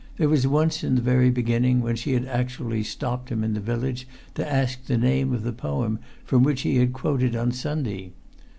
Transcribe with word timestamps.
There 0.17 0.29
was 0.29 0.47
once 0.47 0.83
in 0.83 0.95
the 0.95 1.01
very 1.03 1.29
beginning, 1.29 1.81
when 1.81 1.95
she 1.95 2.13
had 2.13 2.25
actually 2.25 2.81
stopped 2.81 3.29
him 3.29 3.43
in 3.43 3.53
the 3.53 3.59
village 3.59 4.07
to 4.33 4.51
ask 4.51 4.83
the 4.87 4.97
name 4.97 5.31
of 5.31 5.43
the 5.43 5.53
poem 5.53 5.99
from 6.25 6.41
which 6.41 6.61
he 6.61 6.77
had 6.77 6.91
quoted 6.91 7.35
on 7.35 7.51
Sunday. 7.51 8.13